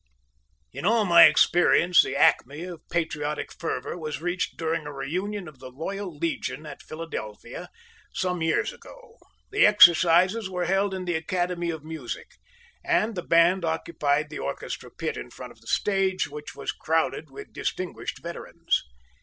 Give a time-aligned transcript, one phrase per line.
[0.73, 5.59] In all my experience the acme of patriotic fervor was reached during a reunion of
[5.59, 7.69] the Loyal Legion at Philadelphia
[8.11, 9.19] some years ago.
[9.51, 12.31] The exercises were held in the Academy of Music,
[12.83, 17.29] and the band occupied the orchestra pit in front of the stage, which was crowded
[17.29, 18.83] with distinguished veterans.